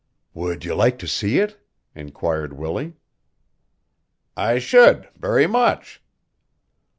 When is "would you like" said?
0.33-0.97